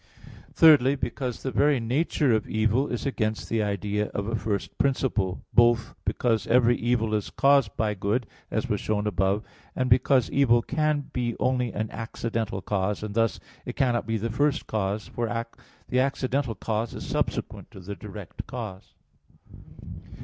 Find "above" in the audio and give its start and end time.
9.05-9.41